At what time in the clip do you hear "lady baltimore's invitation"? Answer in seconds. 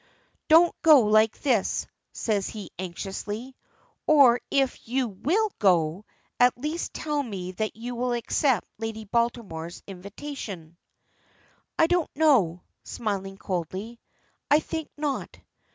8.79-10.75